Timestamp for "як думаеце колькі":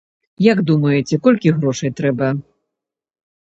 0.51-1.55